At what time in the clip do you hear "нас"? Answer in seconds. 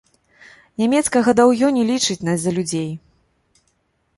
2.31-2.39